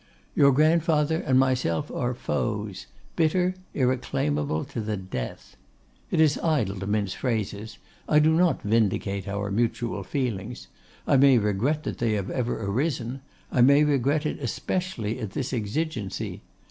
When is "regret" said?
11.37-11.83, 13.83-14.25